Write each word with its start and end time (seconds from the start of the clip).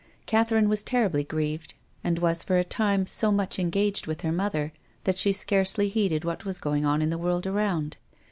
Catherine 0.25 0.67
was 0.67 0.81
terribly 0.81 1.23
grieved, 1.23 1.75
and 2.03 2.17
was 2.17 2.43
for 2.43 2.57
a 2.57 2.63
time 2.63 3.05
so 3.05 3.31
much 3.31 3.59
engaged 3.59 4.07
with 4.07 4.21
her 4.21 4.31
mother 4.31 4.73
that 5.03 5.19
she 5.19 5.31
scarcely 5.31 5.89
heeded 5.89 6.25
what 6.25 6.43
was 6.43 6.57
going 6.57 6.85
on 6.87 7.03
in 7.03 7.11
the 7.11 7.19
world 7.19 7.45
around. 7.45 7.97